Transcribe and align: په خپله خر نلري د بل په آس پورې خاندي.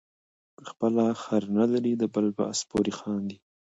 په 0.55 0.63
خپله 0.71 1.05
خر 1.23 1.43
نلري 1.57 1.93
د 1.97 2.03
بل 2.13 2.25
په 2.37 2.43
آس 2.51 2.59
پورې 2.69 2.91
خاندي. 2.99 3.37